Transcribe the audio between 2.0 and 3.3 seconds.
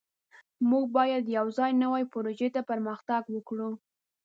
پروژې ته پرمختګ